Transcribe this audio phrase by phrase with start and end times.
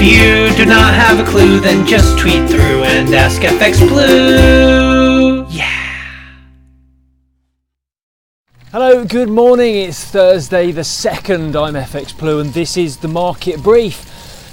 [0.00, 5.44] If you do not have a clue, then just tweet through and ask FX Blue.
[5.48, 5.66] Yeah.
[8.70, 9.74] Hello, good morning.
[9.74, 11.60] It's Thursday the 2nd.
[11.60, 14.04] I'm FX Blue and this is the market brief.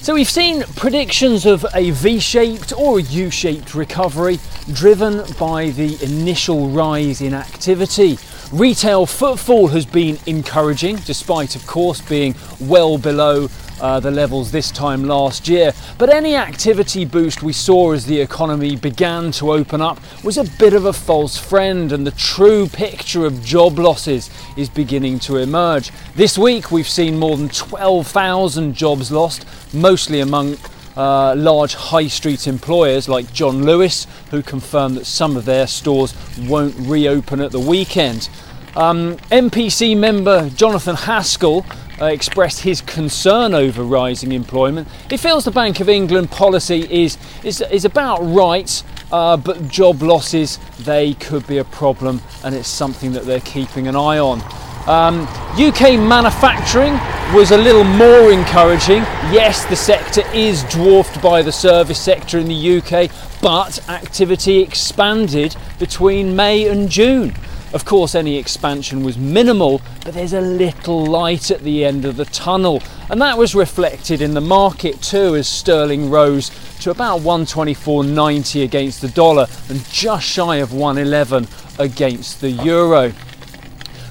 [0.01, 4.39] So, we've seen predictions of a V shaped or a U shaped recovery
[4.73, 8.17] driven by the initial rise in activity.
[8.51, 13.47] Retail footfall has been encouraging, despite, of course, being well below
[13.81, 15.73] uh, the levels this time last year.
[15.97, 20.43] But any activity boost we saw as the economy began to open up was a
[20.57, 25.38] bit of a false friend, and the true picture of job losses is beginning to
[25.38, 25.91] emerge.
[26.15, 30.57] This week, we've seen more than 12,000 jobs lost, mostly among
[30.95, 36.13] uh, large high street employers like John Lewis, who confirmed that some of their stores
[36.48, 38.29] won't reopen at the weekend.
[38.76, 41.65] Um, MPC member Jonathan Haskel
[42.02, 44.88] uh, expressed his concern over rising employment.
[45.09, 50.02] He feels the Bank of England policy is, is, is about right, uh, but job
[50.02, 54.41] losses, they could be a problem, and it's something that they're keeping an eye on.
[54.87, 55.21] Um,
[55.57, 56.93] UK manufacturing
[57.34, 59.02] was a little more encouraging.
[59.32, 63.09] Yes, the sector is dwarfed by the service sector in the UK,
[63.41, 67.34] but activity expanded between May and June.
[67.74, 72.16] Of course, any expansion was minimal, but there's a little light at the end of
[72.16, 77.22] the tunnel, and that was reflected in the market too as sterling rose to about
[77.22, 81.48] 124.90 against the dollar and just shy of 111
[81.80, 83.12] against the euro.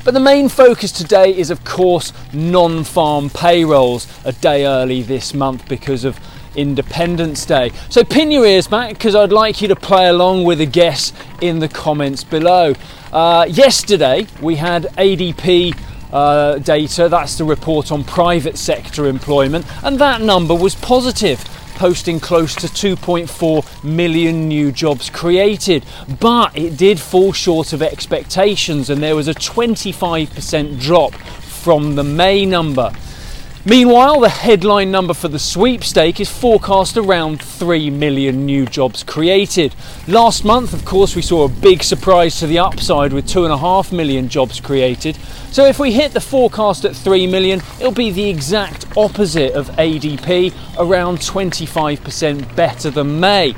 [0.05, 5.33] But the main focus today is, of course, non farm payrolls a day early this
[5.33, 6.21] month because of
[6.55, 7.73] Independence Day.
[7.89, 11.15] So pin your ears back because I'd like you to play along with a guess
[11.41, 12.75] in the comments below.
[13.13, 15.75] Uh, yesterday we had ADP.
[16.13, 21.41] Uh, data, that's the report on private sector employment, and that number was positive
[21.75, 25.85] posting close to 2.4 million new jobs created.
[26.21, 32.05] But it did fall short of expectations, and there was a 25% drop from the
[32.05, 32.93] May number.
[33.67, 39.75] Meanwhile, the headline number for the sweepstake is forecast around 3 million new jobs created.
[40.07, 44.29] Last month, of course, we saw a big surprise to the upside with 2.5 million
[44.29, 45.17] jobs created.
[45.51, 49.71] So if we hit the forecast at 3 million, it'll be the exact opposite of
[49.71, 53.55] ADP, around 25% better than May.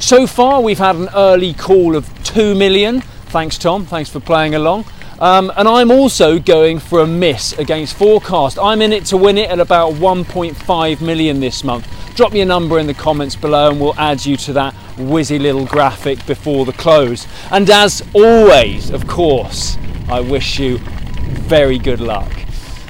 [0.00, 3.00] So far, we've had an early call of 2 million.
[3.00, 3.86] Thanks, Tom.
[3.86, 4.84] Thanks for playing along.
[5.18, 8.58] Um, and I'm also going for a miss against forecast.
[8.58, 11.88] I'm in it to win it at about 1.5 million this month.
[12.14, 15.40] Drop me a number in the comments below and we'll add you to that whizzy
[15.40, 17.26] little graphic before the close.
[17.50, 19.78] And as always, of course,
[20.08, 22.30] I wish you very good luck.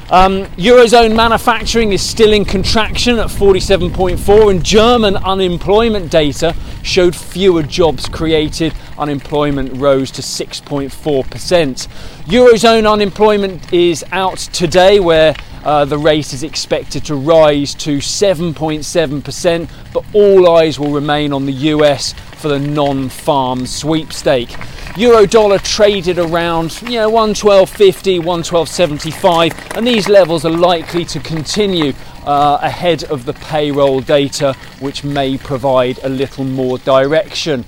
[0.09, 7.65] Um, Eurozone manufacturing is still in contraction at 47.4, and German unemployment data showed fewer
[7.65, 8.73] jobs created.
[8.99, 11.89] Unemployment rose to 6.4%.
[12.27, 15.35] Eurozone unemployment is out today, where
[15.65, 21.47] uh, the rate is expected to rise to 7.7%, but all eyes will remain on
[21.47, 24.55] the US for the non-farm sweepstake.
[24.97, 31.93] Euro dollar traded around you know 112.50, 112.75, and these levels are likely to continue
[32.25, 37.63] uh, ahead of the payroll data, which may provide a little more direction.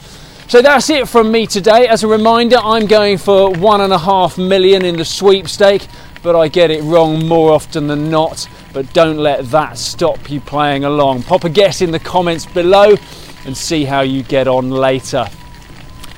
[0.49, 1.87] So that's it from me today.
[1.87, 5.87] As a reminder, I'm going for one and a half million in the sweepstake,
[6.23, 8.49] but I get it wrong more often than not.
[8.73, 11.25] But don't let that stop you playing along.
[11.25, 12.97] Pop a guess in the comments below
[13.45, 15.27] and see how you get on later.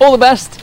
[0.01, 0.63] All the best.